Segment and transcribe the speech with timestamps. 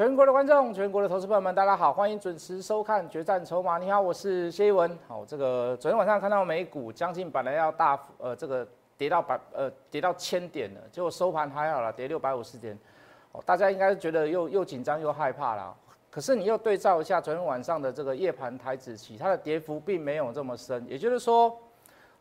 [0.00, 3.76] 全国的观众，全国的投资朋友们，大家好，欢迎准时收看《决战筹码》。
[3.78, 4.98] 你好，我是谢一文。
[5.06, 12.74] 好，这个昨天晚上看到美股将近本来要大幅呃这个跌到百呃跌到千点了，结果收盘还好了，跌六百五十点。
[13.32, 15.76] 哦，大家应该觉得又又紧张又害怕了。
[16.10, 20.82] 可是你又对照一下昨天晚上的这个夜盘台子期，它的跌幅并没有这么深。
[20.88, 21.54] 也就是说，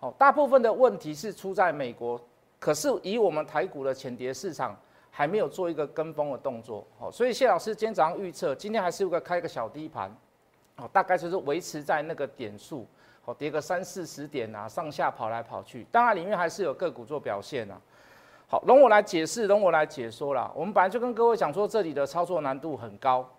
[0.01, 2.19] 哦，大部分的问题是出在美国，
[2.59, 4.75] 可是以我们台股的浅跌市场。
[5.19, 10.09] 还没有做一个跟风的动作，哦，所以谢老师今天早上预测，今天还是有个开个小低盘，
[10.77, 12.87] 哦，大概就是维持在那个点数，
[13.25, 17.77] 哦，跌个三四十点啊，上下跑来跑去，当然里面还是有个股做表现啊。
[18.47, 20.49] 好，容我来解释，容我来解说啦。
[20.55, 23.29] 我们本来就跟各位讲说，这里的操作难度很高，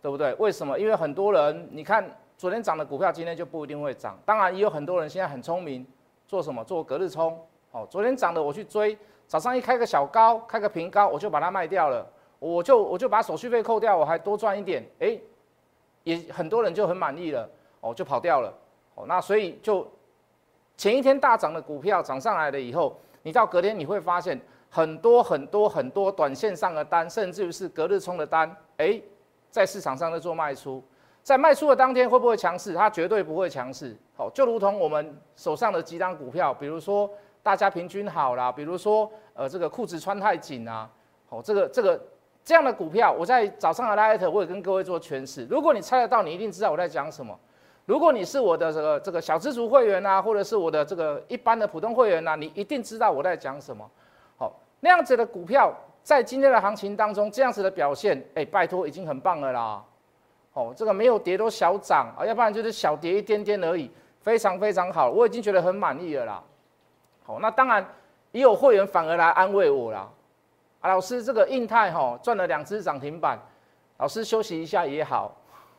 [0.00, 0.32] 对不对？
[0.36, 0.80] 为什么？
[0.80, 2.02] 因为很多人，你看
[2.38, 4.18] 昨天涨的股票，今天就不一定会涨。
[4.24, 5.86] 当然也有很多人现在很聪明，
[6.26, 6.64] 做什么？
[6.64, 7.38] 做隔日冲，
[7.72, 8.96] 哦，昨天涨的我去追。
[9.32, 12.06] 早上一开个小高，开个平高，我就把它卖掉了，
[12.38, 15.18] 我就我就把手续费扣掉，我还多赚一点，哎，
[16.04, 17.48] 也很多人就很满意了，
[17.80, 18.52] 哦，就跑掉了，
[18.94, 19.90] 哦，那所以就
[20.76, 24.38] 前一天大涨的股票涨上来了以后，你到隔天你会发现
[24.68, 29.00] 很多很多很多短线上的单，甚至于是隔日冲的单，哎，
[29.50, 30.84] 在市场上在做卖出，
[31.22, 32.74] 在卖出的当天会不会强势？
[32.74, 37.10] 它绝对不会强势，好，就如同我们手上的几张股票，比如说。
[37.44, 40.88] 大家平均好啦，比如说，呃，这个裤子穿太紧啊，
[41.28, 42.00] 好，这个这个
[42.44, 45.46] 这样的股票，我在早上的 light 我也跟各位做诠释。
[45.50, 47.38] 如果你猜得到，你一定知道我在讲什么。
[47.84, 53.88] 如果你是我的这个这个小资族会员啊，或者是我的这个一般的普通会员呐，你一定知道我在讲什么。
[54.36, 59.84] 好，那样子的股票在今天的行情当中，这样子的表现，哎，拜托已经很棒了啦。
[60.52, 66.42] 哦，这个没有跌都小涨啊，要不然就是小跌一点点而已，非常非常好，我已经觉得很满意了啦。
[67.24, 67.84] 好，那当然
[68.32, 70.08] 也有会员反而来安慰我啦。
[70.80, 73.38] 啊，老师，这个印泰哈赚了两只涨停板，
[73.98, 75.32] 老师休息一下也好。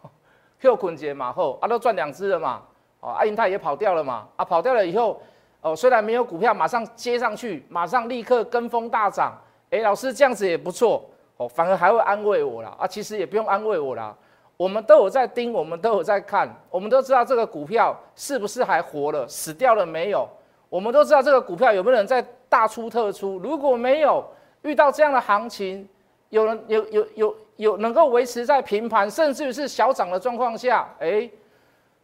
[0.61, 2.61] Q 捆节马后啊都赚两只了嘛，
[3.01, 5.21] 哦，啊印泰也跑掉了嘛，啊跑掉了以后，
[5.59, 9.37] 哦虽然没有股票马上接上去，马上立刻跟风大涨，
[9.71, 11.03] 哎，老师这样子也不错，
[11.35, 12.73] 哦反而还会安慰我啦。
[12.79, 14.15] 啊其实也不用安慰我啦，
[14.55, 20.25] 我们都有在盯，我们都有在看，我们都知道这个股票是不是还活了，死掉了没有？
[20.69, 23.39] 我们都知道这个股票有没有人在大出特出？
[23.39, 24.23] 如果没有
[24.61, 25.89] 遇到这样的行情，
[26.29, 31.27] 有人有有有有能够维持在平盘，甚至于是小涨的状况下，哎，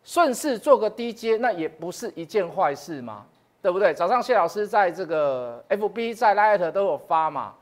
[0.03, 3.23] 顺势做个低阶，那也不是一件坏事嘛，
[3.61, 3.93] 对不对？
[3.93, 7.53] 早上谢老师在这个 FB 在 Light 都有发嘛，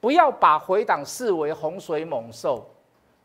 [0.00, 2.64] 不要把回档视为洪水猛兽。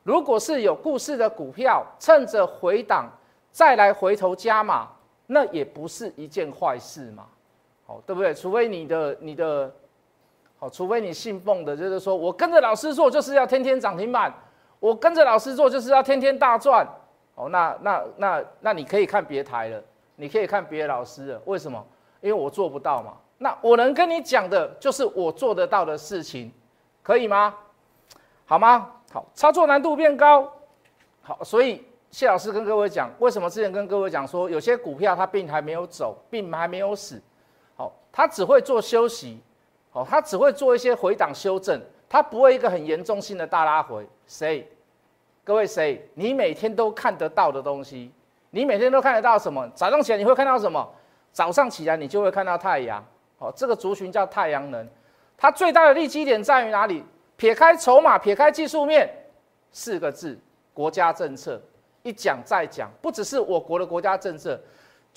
[0.02, 3.07] 如果是有故事的股票，趁着回档
[3.52, 4.90] 再来回头加码。
[5.30, 7.25] 那也不是一件坏事嘛，
[7.88, 8.34] 好，对不对？
[8.34, 9.74] 除非你的你的，
[10.59, 14.31] 好，除非你信奉的就是说我跟着老师做就是要天天涨停板，
[14.81, 16.86] 我跟着老师做就是要天天大赚，
[17.36, 19.81] 哦，那那那那你可以看别台了，
[20.18, 21.81] 你可以看别的老师了，为什么？
[22.20, 23.14] 因为我做不到嘛。
[23.38, 26.52] 那我能跟你讲的就是我做得到的事情，
[27.02, 27.56] 可以吗？
[28.46, 28.92] 好吗？
[29.14, 30.52] 好，操作难度变高，
[31.22, 31.86] 好，所以。
[32.09, 37.22] 谢老师跟各位讲，为什么之前跟各位讲说，有些股票它并还没有走，并还没有死，
[37.78, 39.40] 好，它只会做休息，
[39.92, 41.80] 好，它只会做一些回档修正，
[42.10, 44.06] 它不会一个很严重性的大拉回。
[44.26, 44.70] 谁？
[45.46, 46.06] 各位谁？
[46.16, 48.12] 你每天都看得到的东西，
[48.50, 49.66] 你每天都看得到什么？
[49.74, 50.86] 早上起来你会看到什么？
[51.32, 53.02] 早上起来你就会看到太阳，
[53.38, 54.86] 好，这个族群叫太阳能，
[55.38, 57.04] 它最大的利基点在于哪里？
[57.36, 59.08] 撇开筹码，撇开技术面，
[59.72, 60.36] 四个字：
[60.74, 61.62] 国家政策。
[62.04, 64.60] 一讲再讲，不只是我国的国家政策，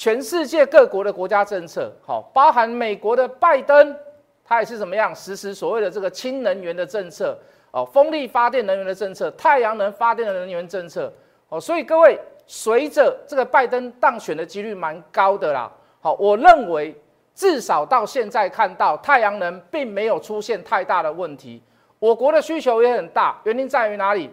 [0.00, 3.94] 全世界各国的国家政策，好，包含美国的拜登，
[4.42, 7.38] 他也是怎么样实施所谓的这个氢能源的政策，
[7.70, 11.12] 哦，风力发电能源的政策，太阳能发电的能源政策，
[11.50, 15.70] 哦，所以各位，随着这个拜登当选的几率蛮高的啦，
[16.00, 16.98] 好，我认为
[17.34, 21.62] 至少到现在看到太阳能并没有出现太大的问题，
[21.98, 24.30] 我国的需求也很大，原因在于哪里？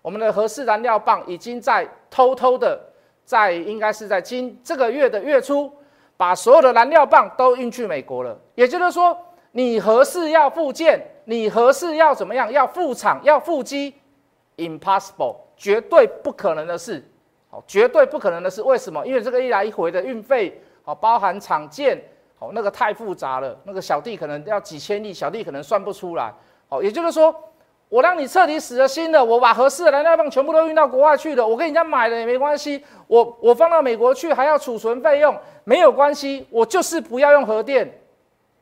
[0.00, 2.80] 我们的合适燃料棒已经在偷偷的，
[3.30, 5.72] 在应该是在今这个月的月初，
[6.16, 8.36] 把所有的燃料棒都运去美国了。
[8.56, 9.16] 也就是说，
[9.52, 12.50] 你合适要复建，你合适要怎么样？
[12.50, 13.94] 要复厂，要复机
[14.56, 17.00] ，impossible，绝对不可能的事。
[17.48, 18.60] 好，绝对不可能的事。
[18.62, 19.06] 为什么？
[19.06, 22.02] 因为这个一来一回的运费，好，包含厂建，
[22.36, 23.56] 好，那个太复杂了。
[23.62, 26.34] 那个小弟可能要几千亿，小弟可能算不出来。
[26.68, 27.32] 好，也就是说。
[27.90, 31.46] 我让你彻底死了心了，我把合适的燃料棒全部都运到国外去了。
[31.46, 36.46] 我跟人家买了也没关系，我我放到美国去还要储存费用，没有关系。
[36.50, 38.00] 我就是不要用核电，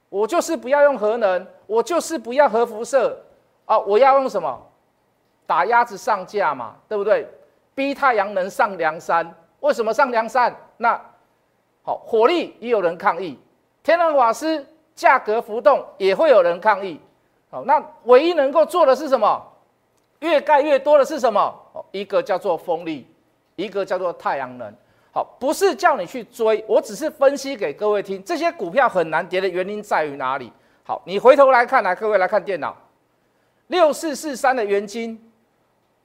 [0.09, 3.17] 我就是不要用核能，我就是不要核辐射
[3.67, 3.79] 啊！
[3.79, 4.59] 我要用什么？
[5.47, 7.29] 打鸭子上架嘛，对不对？
[7.75, 9.31] 逼太阳能上梁山，
[9.61, 10.57] 为什么上梁山？
[10.79, 10.99] 那
[11.83, 13.39] 好，火力也有人抗议，
[13.83, 16.99] 天然瓦斯价格浮动也会有人抗议。
[17.51, 19.43] 好，那唯一能够做的是什么？
[20.21, 21.41] 越盖越多的是什么？
[21.73, 23.07] 哦一个叫做风力，
[23.57, 24.73] 一个叫做太阳能。
[25.15, 30.53] 好，不是叫你去追，我只是分析给各位听，这些股票很难跌的原因在于哪里？
[30.85, 32.77] 好，你回头来看，来各位来看电脑，
[33.69, 35.19] 六四四三的原金，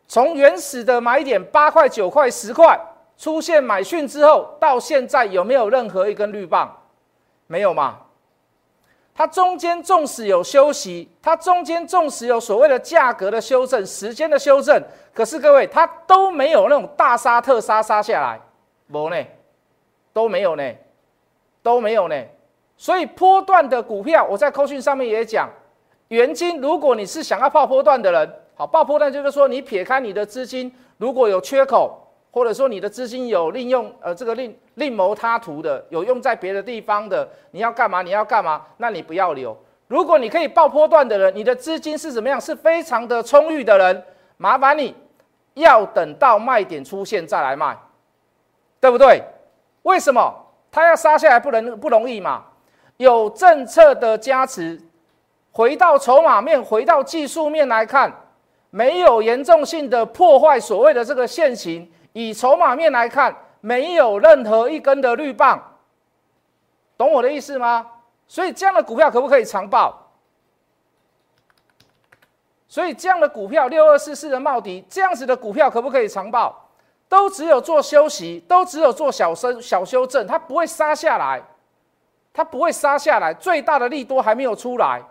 [0.07, 2.79] 从原始的买点八块、九块、十块
[3.17, 6.71] 出现买讯之后，到现在有没有任何一根绿棒？
[7.47, 7.99] 没有嘛？
[9.15, 14.81] 它中间纵使有休息，它中间纵使有所谓的价格的修正、时间的修正，
[15.13, 18.41] 可是各位，它都没有那种大杀特杀杀下来，
[18.87, 19.25] 没呢，
[20.11, 20.63] 都没有呢，
[21.61, 22.15] 都没有呢。
[22.75, 25.49] 所以波段的股票，我在扣讯上面也讲，
[26.07, 31.99] 原金，如果你是想要爆波段的人，好，爆波段就是说你撇开你的资金，如果有缺口。
[32.35, 38.01] 或者说你的资金有利用，呃，这个另另谋他途的，有用在别的地方的，你要干嘛？
[38.01, 38.61] 你要干嘛？
[38.77, 39.57] 那你不要留。
[39.87, 42.41] 如果你可以爆波段的人，你的资金是怎么样？
[42.41, 44.03] 是非常的充裕的人，
[44.37, 44.95] 麻烦你
[45.53, 47.77] 要等到卖点出现再来卖，
[48.79, 49.21] 对不对？
[49.83, 50.33] 为什么？
[50.71, 52.43] 他要杀下来不能不容易嘛？
[52.97, 54.81] 有政策的加持，
[55.51, 58.11] 回到筹码面，回到技术面来看，
[58.71, 61.87] 没有严重性的破坏所谓的这个现行。
[62.13, 65.57] 以筹码面来看，没有任何一根的绿棒，
[66.97, 67.87] 懂我的意思吗？
[68.27, 70.11] 所以这样的股票可不可以长报？
[72.67, 76.69] 所以这样的股票六二四四的茂迪，这样子的股票可不可以长报？
[77.07, 81.41] 都只有做休息，都只有做小升小修正，它不会杀下来，
[82.33, 85.01] 它不会杀下来，最大的利多还没有出来。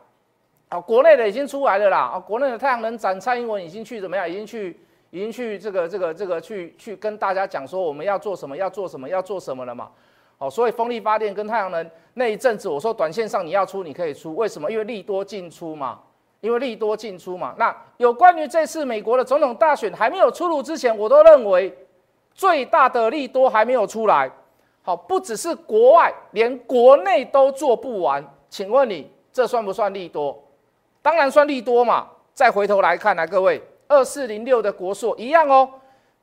[0.69, 2.11] 啊，国内的已经出来了啦！
[2.15, 4.29] 啊，国内的太阳能展，蔡英文已经去怎么样？
[4.29, 4.79] 已经去。
[5.13, 9.91] 已经去这个这个这个去去跟大家讲说我们要做什么要做什么要做什么了嘛？
[10.39, 14.73] 哦，所以风力发电跟太阳能那一阵子，我说短线上你要出你可以出，为什么？
[14.73, 16.01] 因为利多进出嘛，
[16.41, 17.55] 因为利多进出嘛。
[17.59, 21.77] 那有关于这次美国的总统大选还没有出炉之前，我都认为
[22.33, 24.31] 最大的利多还没有出来。
[24.81, 28.25] 好，不只是国外，连国内都做不完。
[28.49, 30.43] 请问你这算不算利多？
[31.03, 32.09] 当然算利多嘛。
[32.35, 33.63] 再回头来看，来各位。
[33.93, 35.69] 二四零六的国硕一样哦，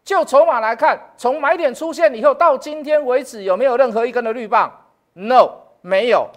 [0.04, 4.72] 就筹码来看，从买点出现以后到今天为止，有没有任何一根的绿棒
[5.14, 5.52] ？No，
[5.82, 6.28] 没有。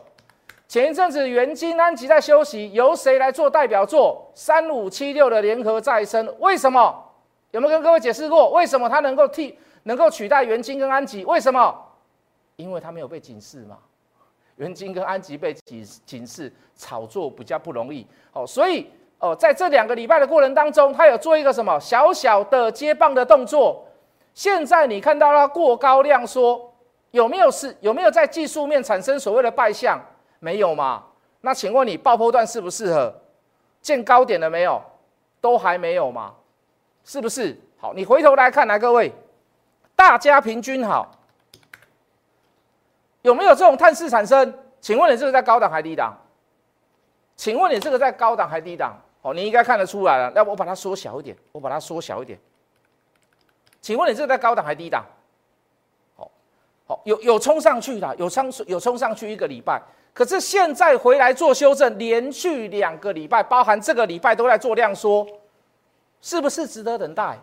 [0.68, 4.30] 前一阵子元金安吉在休息，由谁来做代表作？
[4.34, 7.02] 三五七六的联合再生，为什么？
[7.52, 8.50] 有没有跟各位解释过？
[8.50, 11.24] 为什么它能够替能够取代元金跟安吉？
[11.24, 11.74] 为什么？
[12.56, 13.78] 因为它没有被警示嘛。
[14.56, 18.06] 元金跟安吉被警警示，炒作比较不容易。
[18.34, 18.86] 哦，所以。
[19.22, 23.86] 哦，在这两个礼拜的过程当中，他有做一个什么小小的接棒的动作。
[24.34, 26.74] 现在你看到他过高量缩，
[27.12, 29.96] 有没有是有没有在技术面产生所谓的败相？
[30.40, 31.04] 没有嘛？
[31.40, 33.14] 那请问你爆破段适不适合？
[33.80, 34.82] 见高点了没有？
[35.40, 36.34] 都还没有嘛？
[37.04, 37.56] 是不是？
[37.78, 39.12] 好，你回头来看，来各位，
[39.94, 41.08] 大家平均好，
[43.20, 44.52] 有没有这种探视产生？
[44.80, 46.12] 请问你这个在高档还低档？
[47.36, 49.00] 请问你这个在高档还低档？
[49.22, 50.32] 哦，你应该看得出来了。
[50.34, 52.38] 要不我把它缩小一点，我把它缩小一点。
[53.80, 55.04] 请问你这个在高档还低档？
[56.16, 56.30] 好，
[56.86, 59.80] 好，有有冲上去的，有冲有冲上去一个礼拜，
[60.12, 65.26] 可是现在回来做修正，连续两个礼拜，包含这个礼拜都在做量缩，
[66.20, 67.38] 是不是值得等待？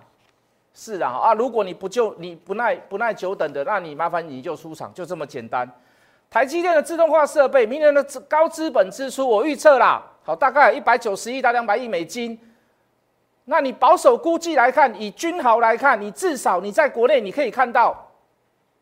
[0.73, 5.69] 是啊，啊，如果你不就你不耐不耐久等的，那你麻烦你就出场，就这么简单。
[6.29, 10.03] 台积电的自动化设备，明年的高资本支出，我预测啦。
[10.29, 12.39] 好，大概一百九十亿到两百亿美金。
[13.45, 17.97] 那你保守估计来看，以均豪来看，你至少你在国内你可以看到，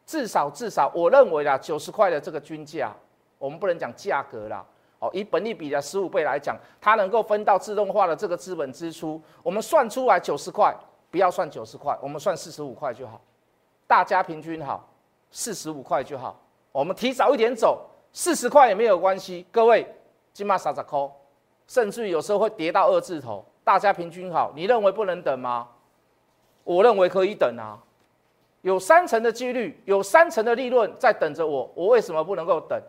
[0.06, 2.94] 至少至少，我认为啦，九十块的这个均价，
[3.38, 4.62] 我们不能讲价格啦。
[5.00, 10.76] 哦，以本利比的十五倍来讲，它能够分到自动化的这个资本支出，我们算出来九十块，
[11.10, 13.22] 不要算九十块，我们算四十五块就好。
[13.88, 14.86] 大家平均好，
[15.32, 16.38] 四十五块就好。
[16.74, 19.48] 我们提早一点走，四十块也没有关系。
[19.50, 19.88] 各位，
[20.34, 21.10] 金马三十块。
[21.68, 25.68] 甚至有时候会跌到二字头，大家平均好，你认为不能等吗？
[26.64, 27.78] 我认为可以等啊，
[28.62, 32.82] 有三成的几率，有三成的利润在等着我，我为什么不能够等？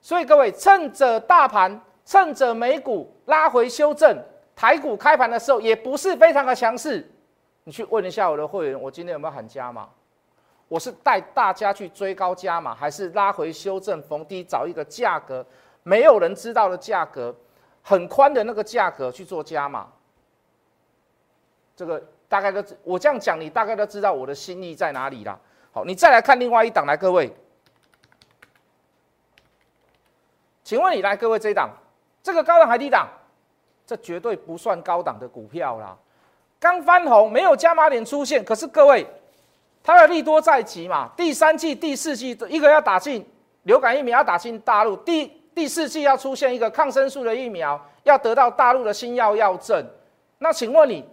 [0.00, 4.18] 所以各位，趁着大盘，趁着美股拉回修正，
[4.56, 7.08] 台股开盘的时候也不是非常的强势，
[7.64, 9.88] 你去问一下我的会员，我今天有没有喊加码？
[10.68, 15.44] 我是带大家去追高加码，还是拉回修正逢低找一个价格
[15.82, 17.34] 没有人知道的价格？
[17.82, 19.88] 很宽的那个价格去做加码，
[21.76, 25.38] 这个大概都我这样讲，你大概都知道我的心意在哪里啦。
[25.72, 27.34] 好，你再来看另外一档来，各位，
[30.62, 31.70] 请问你来，各位这一档，
[32.22, 33.08] 这个高档还低档？
[33.84, 35.98] 这绝对不算高档的股票啦。
[36.60, 39.04] 刚翻红，没有加码点出现，可是各位，
[39.82, 41.10] 它的利多在即嘛。
[41.16, 43.28] 第三季、第四季，一个要打进
[43.64, 49.84] 流感疫苗，要打进大陆；第第四季要出现一个抗生素的疫苗，要得到大陆的新药药证。
[50.38, 51.04] 那请问你，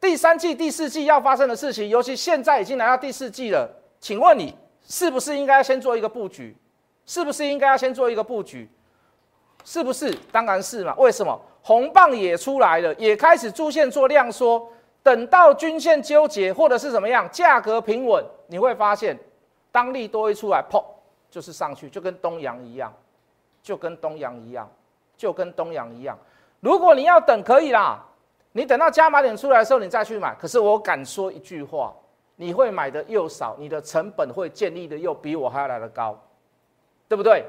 [0.00, 3.68] 第三季、第四季要发生的事情，尤其现在已经来到第四季了，
[4.00, 4.54] 请问你
[4.86, 6.56] 是不是应该先做一个布局？
[7.06, 8.68] 是不是应该要先做一个布局？
[9.64, 10.12] 是不是？
[10.30, 10.94] 当然是嘛。
[10.98, 11.40] 为什么？
[11.62, 14.66] 红棒也出来了，也开始出现做量缩。
[15.04, 19.18] 等到均线纠结或者是怎么样，价格平稳，你会发现，
[19.72, 20.82] 当利多一出来，砰，
[21.30, 22.92] 就是上去，就跟东阳一样，
[23.62, 24.68] 就跟东阳一样，
[25.16, 26.18] 就跟东阳一样。
[26.60, 28.04] 如果你要等，可以啦，
[28.52, 30.34] 你等到加码点出来的时候，你再去买。
[30.34, 31.94] 可是我敢说一句话，
[32.36, 36.18] 你会买的又少，你的成本会建立的又比我还要来的高，
[37.08, 37.44] 对不对？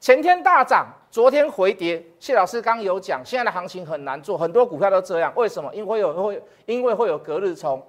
[0.00, 2.04] 前天大涨，昨天回跌。
[2.18, 5.32] 谢老师刚有讲，现在的行情很难做，很多股票都这样。
[5.36, 5.72] 为什么？
[5.72, 7.80] 因为有会，因为会有隔日冲，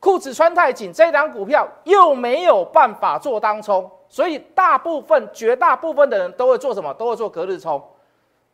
[0.00, 6.92] 裤子穿太紧，这档股票又没有办法做当冲，所以大部分、绝大部分的人都会做什么？
[6.94, 7.82] 都会做隔日冲，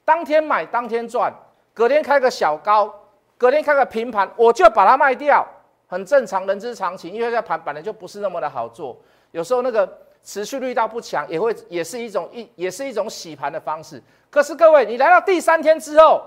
[0.04, 1.32] 当天买当天赚，
[1.72, 2.92] 隔天开个小高，
[3.36, 5.46] 隔天开个平盘，我就把它卖掉，
[5.86, 7.12] 很正常，人之常情。
[7.12, 8.96] 因为这盘本来就不是那么的好做，
[9.32, 9.98] 有时候那个。
[10.26, 14.02] 持续力道不强，也会也是一种一也是一种洗盘的方式。
[14.30, 16.22] 可是各位，你来到第三天之后，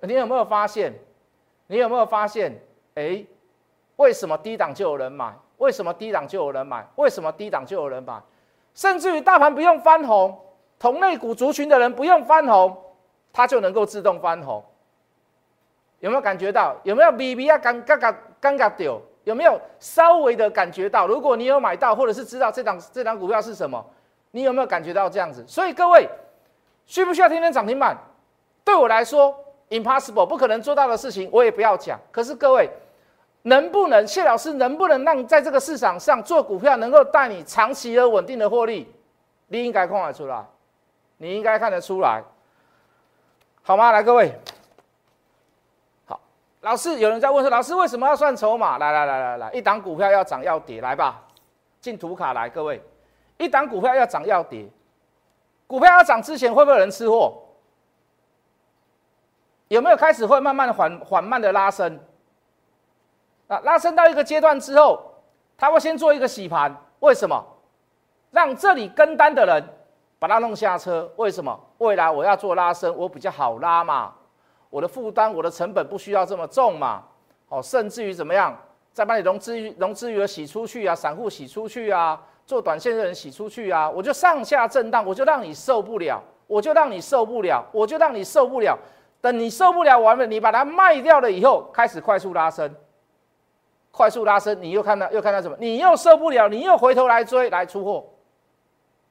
[0.00, 0.98] 你有没有发现？
[1.66, 2.58] 你有没有发现？
[2.96, 3.24] 哎，
[3.96, 5.32] 为什么低档就有人买？
[5.58, 6.86] 为什么低档就有人买？
[6.96, 8.20] 为什么低档就有人买？
[8.74, 10.38] 甚至于大盘不用翻红，
[10.78, 12.76] 同类股族群的人不用翻红，
[13.32, 14.64] 它就能够自动翻红。
[16.00, 16.74] 有没有感觉到？
[16.84, 17.58] 有没有比比啊？
[17.58, 19.00] 尴尬尬尴尬丢？
[19.24, 21.06] 有没有稍微的感觉到？
[21.06, 23.84] 如果你有买到，或者是知道这档这档股票是什么，
[24.30, 25.44] 你有没有感觉到这样子？
[25.46, 26.08] 所以各位，
[26.86, 27.96] 需不需要天天涨停板？
[28.62, 29.34] 对我来说
[29.70, 31.98] ，impossible 不可能做到的事情，我也不要讲。
[32.12, 32.70] 可是各位，
[33.46, 38.92] 能不能谢老师能不能让在这个市场上做股票能够带你长期而稳定的获利？
[39.46, 40.44] 你应该看得出来，
[41.18, 42.20] 你应该看得出来，
[43.62, 43.92] 好吗？
[43.92, 44.36] 来，各位。
[46.06, 46.20] 好
[46.62, 51.22] 老师，有人在问说：“老师为什么要算筹码？”来来来来来，一档股票要涨要跌，来吧，
[51.80, 52.82] 进图卡来，各位，
[53.38, 54.68] 一档股票要涨要跌，
[55.68, 57.32] 股票要涨之前会不会有人吃货？
[59.68, 61.96] 有没有开始会慢慢缓缓慢的拉升？
[63.48, 65.00] 那，拉升到一个阶段之后，
[65.56, 67.44] 他会先做一个洗盘，为什么？
[68.30, 69.64] 让这里跟单的人
[70.18, 71.58] 把它弄下车，为什么？
[71.78, 74.12] 未来我要做拉升，我比较好拉嘛。
[74.68, 77.02] 我的负担，我的成本不需要这么重嘛？
[77.48, 78.54] 哦，甚至于怎么样，
[78.92, 88.76] 再把你融资融资余额洗出去啊，散户洗出去啊，做短线的人洗出去啊，我就上下震荡，我就让你受不了，我就让你受不了，我就让你受不了。
[89.20, 92.74] 等你受不了完了，你把它卖掉了以后，开始快速拉升，
[93.96, 95.56] 快速拉升，你又看到又看到什么？
[95.58, 98.04] 你又受不了，你又回头来追来出货，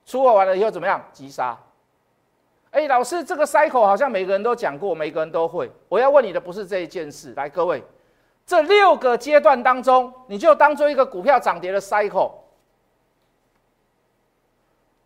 [0.06, 1.04] 出货完了以后怎么样？
[1.12, 1.58] 急杀。
[2.70, 5.72] 哎，老师，这个 cycle 好像每个人都讲过，每个人都会。
[5.90, 7.84] 我要问你的不是这一件事，来，各位，
[8.46, 12.32] 这六个阶段当中，你就当做一个股票涨跌的 cycle。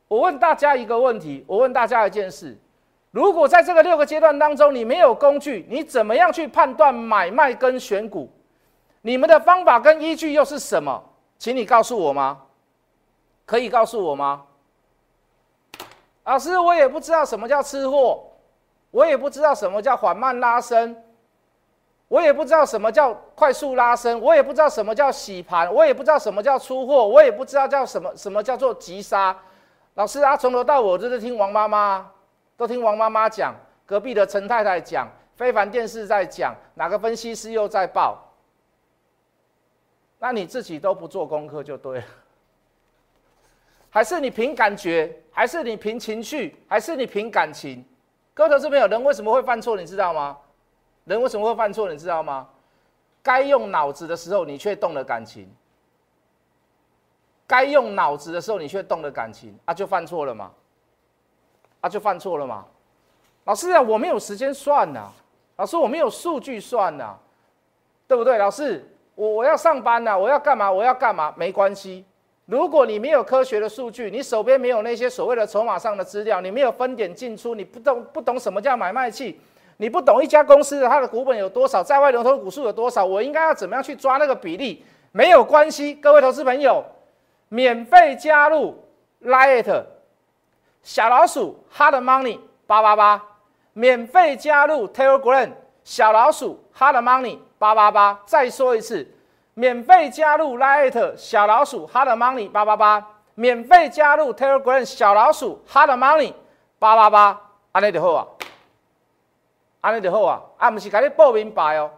[0.09, 2.57] 我问大家一个问题，我问大家一件事：
[3.12, 8.29] 如果在这个六个阶段当中，你没有工具，你怎么样去判断买卖跟选股？
[9.01, 11.03] 你们的方法跟依据又是什么？
[11.38, 12.41] 请你告诉我吗？
[13.46, 14.44] 可以告诉我吗？
[16.25, 18.24] 老师，我也不知道什么叫吃货，
[18.91, 21.01] 我也不知道什么叫缓慢拉升，
[22.08, 29.36] 我也不知道什么叫快速拉升，我也不知道什么叫洗盘，我也不知道什么叫出货，我也不知道叫什么什么叫做急杀。
[29.96, 32.12] 老师啊，从头到尾都是听王妈妈，
[32.56, 38.28] 都听王妈妈讲，隔壁的陈太太讲，非凡电视在讲，哪个分析师又在报，
[40.20, 42.06] 那你自己都不做功课就对了。
[43.90, 47.84] 还是你凭感觉，还是你凭情绪，还是你凭感情？
[48.34, 49.76] 各位投资朋友，人为什么会犯错？
[49.76, 50.38] 你知道吗？
[51.06, 51.90] 人为什么会犯错？
[51.90, 52.48] 你知道吗？
[53.24, 55.46] 该用脑子的时候，你却动了感情；
[57.48, 60.52] 该用脑子的时候，你却动了感情，啊，就犯错了嘛？
[61.82, 62.66] 啊，就犯错了嘛？
[63.46, 65.10] 老师啊，我没有时间算呐。
[65.56, 67.18] 老师，我没有数据算呐，
[68.08, 68.38] 对不对？
[68.38, 68.88] 老师，
[69.20, 70.72] 我我要上班呐，我要干嘛？
[70.72, 71.34] 我要干嘛？
[71.36, 72.06] 没关系。
[72.46, 79.38] 如果你没有科学的数据，你手边没有那些所谓的筹码上的资料，你没有分点进出，你不懂不懂什么叫买卖器，
[79.76, 84.86] 你不懂一家公司的它的股本有多少，在外流通股数有多少，我应该要怎么样去抓那个比例？
[85.12, 86.82] 没有关系，各位投资朋友，
[87.50, 88.82] 免费加入
[89.26, 89.84] Light
[90.82, 93.22] 小老鼠 Hard Money 八八八，
[93.74, 95.50] 免费加入 Telegram
[95.89, 98.19] 小老鼠 Hard Money 八八八。
[98.24, 99.12] 再说一次，
[99.55, 103.03] 免费加入 Lite 小老鼠 Hard Money 八八八，
[103.34, 106.36] 免费加入 Telegram 小老鼠 Hard Money
[106.77, 107.41] 八八八。
[107.72, 108.27] 安尼就好啊，
[109.81, 111.89] 安尼就好啊，啊，不是给你报明白哦。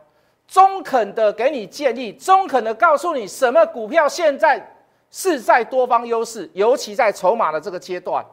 [0.47, 4.73] 中肯的给你建议，中肯的告诉你什么股票现在
[5.09, 8.25] 是在多方优势，尤其在筹码的这个阶段，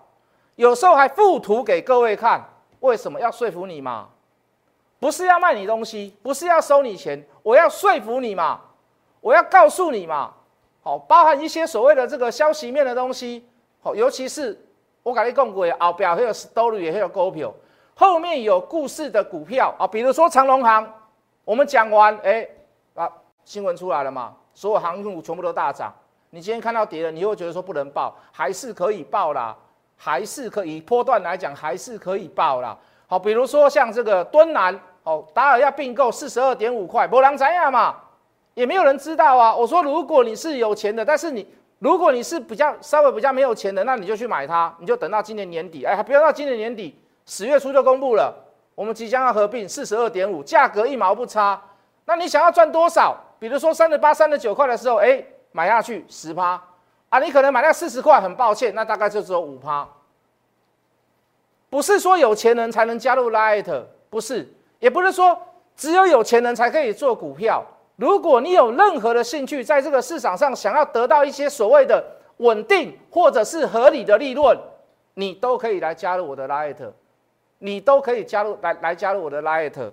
[0.55, 2.49] 有时候还附图给各位看。
[2.79, 4.07] 为什么要说服你嘛？
[4.99, 8.61] 不是要卖你东西，不是要收你钱，我要说服你嘛，
[9.21, 10.33] 我要告诉你嘛。
[10.83, 13.47] 好，包含一些所谓的这个消息面的东西，
[13.81, 14.59] 好，尤其是
[15.03, 17.53] 我跟你讲过，后表还有 story 也有股票，
[17.95, 20.95] 后面有故事的股票啊，比如说长隆行。
[21.45, 22.47] 我们讲完，哎，
[22.95, 23.11] 啊，
[23.43, 24.35] 新闻出来了嘛？
[24.53, 25.91] 所有航运股全部都大涨。
[26.29, 29.57] 你今天看到跌了，你会觉得说不能报，还是可以报啦，
[29.97, 32.77] 还是可以波段来讲，还是可以报啦。
[33.11, 37.97] 好，比如说像这个敦南，哦，达尔要并购四十二点五块，博朗怎样嘛？
[38.53, 39.57] 也没有人知道啊。
[39.57, 41.49] 我说，如果你是有钱的，但是你
[41.79, 48.35] 如果你是比较稍微比较没有钱的，那你就去买它，你就等到今年年底，哎，还不要到今年年底，十月初就公布了。
[48.75, 51.61] 我们即将要合并，四十二点五，价格一毛不差。
[52.05, 53.17] 那你想要赚多少？
[53.39, 56.61] 比如说三十八、三十九块的时候，哎，买下去十趴
[57.09, 57.19] 啊！
[57.19, 59.89] 你可能买到四十块，很抱歉，那大概就只有五趴。
[61.71, 64.49] 不是说有钱人才能加入 Light，不是，
[64.79, 65.41] 也不是说
[65.77, 67.65] 只有有钱人才可以做股票。
[67.97, 72.05] 如果你有任何的兴趣，在这个市场上想要得到一些所谓的
[72.39, 74.57] 稳定或者是合理的利润，
[75.15, 76.77] 你都可以来加入我的 Light。
[77.61, 79.91] 你都可以加入来来加入我的 Light，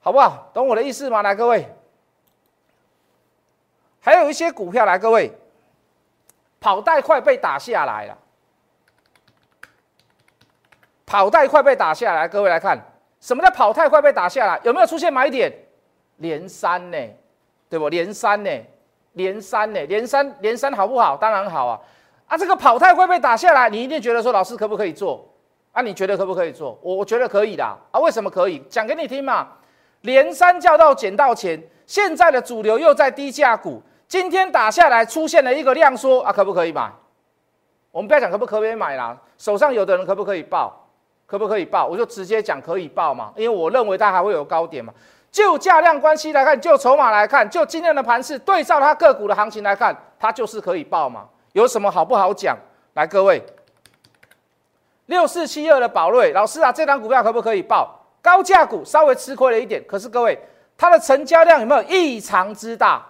[0.00, 0.50] 好不好？
[0.54, 1.20] 懂我的意思吗？
[1.20, 1.68] 来，各位，
[4.00, 5.30] 还有一些股票来，各位，
[6.58, 8.16] 跑带快被打下来了，
[11.12, 12.80] 跑太快被打下来，各位来看，
[13.20, 14.58] 什么叫跑太快被打下来？
[14.62, 15.52] 有没有出现买点？
[16.16, 16.96] 连三呢？
[17.68, 17.90] 对不？
[17.90, 18.50] 连三呢？
[19.12, 19.80] 连三呢？
[19.84, 21.14] 连三连三好不好？
[21.14, 21.78] 当然好啊！
[22.28, 25.22] 啊，这个跑太快被打下来，你一定觉得说，老师可不可以做？
[25.72, 26.78] 啊，你觉得可不可以做？
[26.80, 28.00] 我我觉得可以的啊。
[28.00, 28.60] 为什么可以？
[28.70, 29.48] 讲给你听嘛。
[30.00, 36.90] 连三叫到捡到钱，现在的主流又在低价股，今天打下来出现了一个量缩啊，可不可以买？
[37.90, 40.81] 我们不要讲可不可以买啦，手上有的人可不可以报？
[41.26, 41.86] 可不可以报？
[41.86, 44.92] 我就直接讲可以报嘛，因为我认为它还会有高点嘛。
[45.30, 51.26] 就价量关系来看，就筹码来看，就今天的盘势对照它个股的行情来看，它就是可以报嘛。
[51.52, 52.56] 有什么好不好讲？
[52.94, 53.42] 来，各位。
[55.06, 57.98] 六四七二的宝瑞老师啊，这张股票可不可以报？
[58.20, 60.38] 高价股稍微吃亏了一点，可是各位，
[60.76, 63.04] 它的成交量有没有异常之大？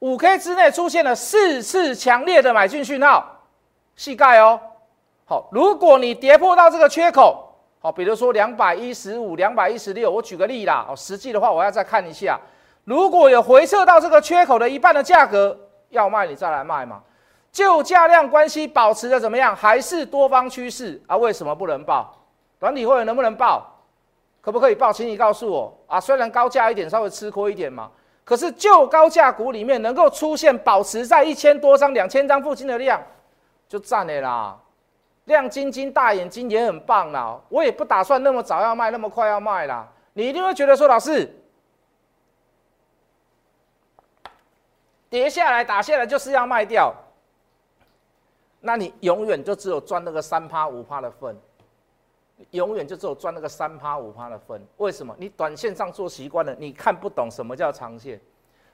[0.00, 3.24] 五 K 之内出现了四次强烈的买进讯号，
[3.96, 4.60] 细盖哦。
[5.26, 7.48] 好，如果你跌破到这个缺口，
[7.80, 10.86] 好，比如说两百一十五、两百一十六，我举个例啦。
[10.88, 12.38] 哦，实际的话我要再看一下，
[12.84, 15.58] 如果有回撤到这个缺口的一半的价格，
[15.88, 17.02] 要卖你再来卖嘛。
[17.50, 19.54] 就价量关系保持的怎么样？
[19.54, 21.16] 还是多方趋势啊？
[21.16, 22.14] 为什么不能报？
[22.58, 23.70] 短体会员能不能报？
[24.40, 24.92] 可不可以报？
[24.92, 26.00] 请你告诉我啊！
[26.00, 27.90] 虽然高价一点，稍微吃亏一点嘛，
[28.24, 33.00] 可是就高价股里面能够出现保持在一千多张、两千张附近的量，
[33.68, 34.56] 就赞了啦！
[35.24, 37.40] 亮晶晶、大眼睛也很棒啦。
[37.48, 39.90] 我也不打算那么早要卖，那么快要卖啦。
[40.12, 41.34] 你一定会觉得说，老师
[45.08, 46.94] 跌下来打下来就是要卖掉。
[48.60, 51.36] 那你永远就只有赚那个三趴五趴的份，
[52.50, 54.66] 永远就只有赚那个三趴五趴的份。
[54.78, 55.14] 为什么？
[55.18, 58.20] 你短线上做习惯了，你看不懂什么叫长线，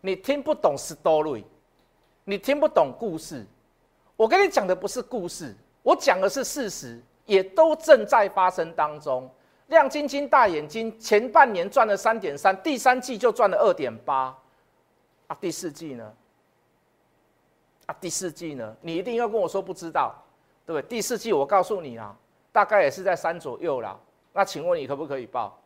[0.00, 1.44] 你听不懂 story，
[2.24, 3.44] 你听不懂故事。
[4.16, 5.56] 我跟你讲的不是故事，
[5.90, 9.28] 我讲的是事实，也都正在发生当中。
[9.66, 14.32] 亮晶晶大眼睛，前半年赚了三点三，第三季就赚了二点八，
[15.26, 16.12] 啊，第四季呢？
[17.86, 18.76] 啊第四季呢？
[18.80, 20.14] 你一定要跟我说不知道，
[20.64, 20.88] 对不对？
[20.88, 22.14] 第四季我告诉你啊，
[22.52, 23.98] 大概也是在三左右啦。
[24.32, 25.56] 那请问你可不可以报？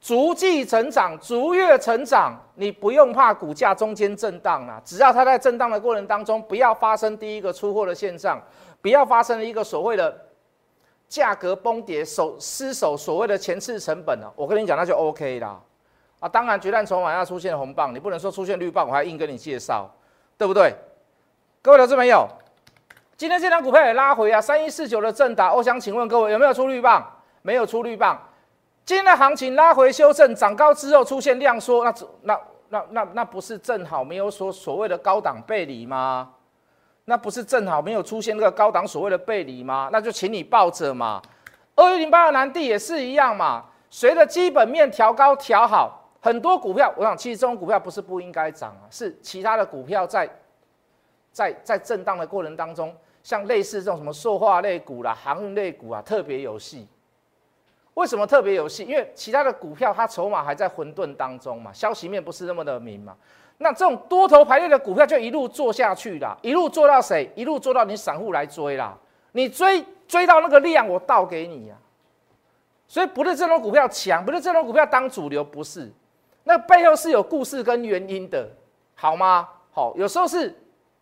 [0.00, 4.80] 逐季成长，逐月成长，你不用怕股价中间震荡啦。
[4.82, 8.40] 只要它在震荡的过程当中，不要发生第一个出货的现象，
[8.82, 10.26] 不要发生了一个所谓的
[11.08, 14.32] 价格崩跌、手失手所谓的前次成本了。
[14.36, 15.60] 我跟你讲，那就 OK 啦。
[16.20, 19.90] 啊，当然，决战筹码要出现红棒，你不能说出现绿棒，我还硬跟你介绍，
[20.36, 20.74] 对不对？
[21.62, 22.28] 各位投资朋友，
[23.16, 27.04] 今天这张股票也拉回啊，三一四九的正达，我想请问各位有没有出绿棒？
[27.42, 28.20] 没有出绿棒。
[28.84, 36.30] 今天的行情拉回修正，涨高之后出现量缩，那那那那那不是正好没有所所谓的高档背离吗？
[37.04, 39.88] 那不是正好没有出现那个高档所谓的背离吗？
[39.92, 41.20] 那就请你抱着嘛。
[41.74, 50.28] 二一零八的南地也是一样嘛，随着基本面调高调好，很多股票，我想其实这种股票不是不应该涨啊，是其他的股票在
[51.32, 56.86] 在在震荡的过程当中，像类似这种什么塑化类股啦、航运类股啊，特别有戏。
[57.94, 58.84] 为什么特别有戏？
[58.84, 63.16] 因为其他的股票它筹码还在混沌当中嘛，消息面不是那么的明嘛。
[63.58, 67.30] 那这种多头排列的股票就一路做下去啦，一路做到谁？
[67.34, 68.96] 一路做到你散户来追啦。
[69.32, 71.76] 你追追到那个量，我倒给你呀。
[72.88, 75.92] 所以不是这种股票强，不是这种股票当主流，不是。
[76.44, 78.48] 那背后是有故事跟原因的，
[78.94, 79.46] 好吗？
[79.72, 80.52] 好，有时候是，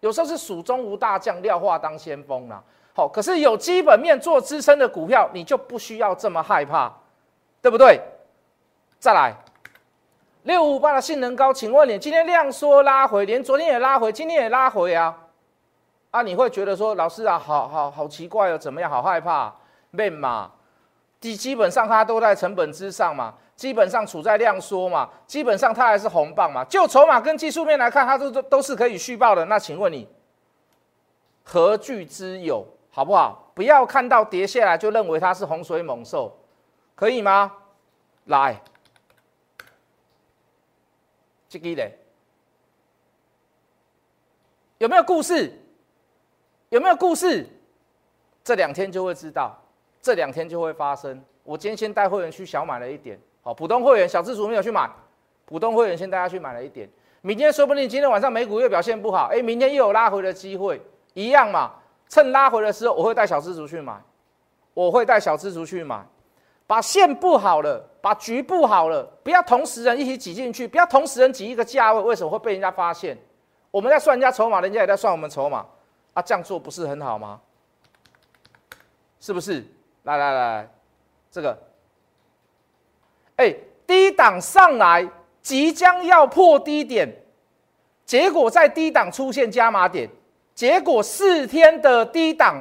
[0.01, 2.63] 有时候是蜀中无大将，廖化当先锋啦。
[3.07, 6.91] 可是有基本面做支撑的股票，你就不需要这么害怕，
[7.61, 8.01] 对不对？
[8.99, 9.33] 再来，
[10.45, 15.17] 六五八的性能高，请问你今天量缩拉回，连昨天也拉回，今天也拉回啊？
[16.11, 18.91] 啊，你会觉得说，老师啊，好好好奇怪哦，怎么样？
[18.91, 19.55] 好害怕？
[19.91, 20.51] 没嘛？
[21.21, 26.65] 基基本上它都在成本之上嘛，基本上处在量缩嘛，基本上它还是红棒嘛。
[26.65, 29.45] 就筹码跟技术面来看，它都都都是可以续报的。
[29.45, 30.09] 那请问你
[31.45, 32.67] 何惧之有？
[32.91, 33.53] 好不好？
[33.55, 36.37] 不要看到跌下来就认为它是洪水猛兽，
[36.95, 37.53] 可以吗？
[38.25, 38.61] 来，
[41.49, 41.99] 这个嘞，
[44.79, 45.53] 有没有故事？
[46.69, 47.49] 有没有故事？
[48.45, 49.57] 这两天就会知道，
[50.01, 51.23] 这两天就会发生。
[51.43, 54.91] 我今天先带会员去小买了一点，好，普通会员小资主没有去买，
[55.47, 56.89] 普通会员先带他去买了一点。
[57.23, 60.81] 明天说不定今天晚上美股又表现不好，哎，明天又有拉回的机会，
[61.15, 61.75] 一样嘛。
[62.09, 64.01] 趁拉回的时候，我会带小资族去买，
[64.75, 66.05] 我会带小资族去买，
[66.67, 73.17] 把线布好了，把局布好了，不要同时人一起挤进去，不要同时人挤一个价位，为什么会被人家发现？
[73.71, 75.67] 我们在算人家筹码，人家也在算我们筹码，
[76.15, 77.41] 啊，这样做不是很好吗？
[79.21, 79.65] 是不是？
[80.05, 80.71] 来来来，
[81.31, 81.59] 这个，
[83.37, 83.55] 哎，
[83.87, 85.07] 低档上来，
[85.43, 87.15] 即将要破低点，
[88.07, 90.09] 结果在低档出现加码点。
[90.59, 92.61] 结果四天的低档，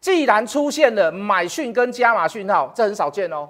[0.00, 3.46] 既然出现了买讯跟加码讯号，这很少见哦。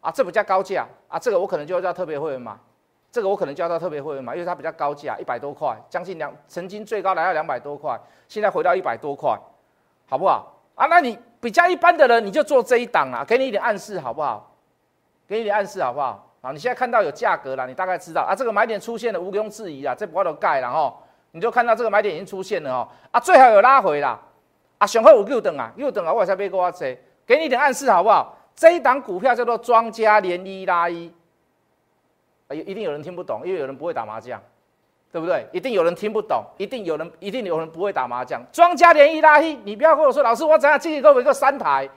[0.00, 2.56] 啊，这比较高价啊，这个我可能就要叫特别会员买，
[3.12, 9.38] 这个我可能就要叫特别会员买，因为它比较高价，一百多块，将近两，曾经最高来到两百多块，现在回到一百多块，
[10.08, 10.50] 好不好？
[10.74, 14.56] 啊，那你比较一般的人，你就做这一档啊，给你一点暗示好不好？
[15.26, 16.26] 给你一点暗示好不好？
[16.40, 21.02] 啊，你现在看到有价格了，你大概知道啊，这个买点出现了，毋庸置疑啊，这不都盖了吼。
[21.32, 24.18] 你就看到这个买点已经出现了哦，啊，最好有拉回啦，
[24.78, 28.36] 啊，上好有又等啊，又等啊，我才别跟我追，给你一点暗示好不好？
[28.54, 31.12] 这一档股票叫做庄家连一拉一，
[32.48, 34.42] 啊，一定有人听不懂，因为有人不会打麻将，
[35.12, 35.46] 对不对？
[35.52, 38.42] 一定有人听不懂，一定有人，一定有人不会打麻将。
[38.50, 41.88] 庄家连一拉一，你不要跟我说，老师，我怎样自己给我一个三台？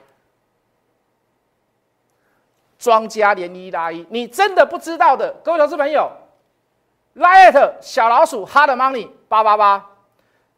[2.78, 6.10] 庄家连一拉一，你真的不知道的，各位投资朋友。
[7.14, 9.84] Lite 小老鼠 Hard Money 八八八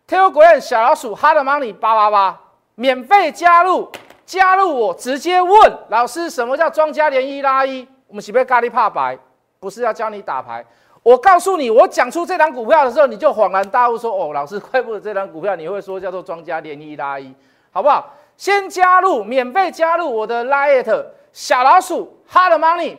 [0.06, 2.40] ，Telegram 小老鼠 Hard Money 八八八，
[2.76, 3.90] 免费加入，
[4.24, 7.86] 加入我直接问老师什么叫庄家连一拉一？
[8.06, 9.18] 我们是不是咖喱怕白？
[9.58, 10.64] 不是要教你打牌。
[11.02, 17.34] 我告诉你，我讲出这张股票的时候，你就恍然大悟，说哦，老师，怪不得这张股票你会说叫做庄家连一拉一，
[17.72, 18.14] 好不好？
[18.36, 22.96] 先加入，免费加入我的 Lite 小老鼠 Hard Money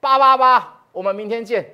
[0.00, 1.73] 八八八，我们明天见。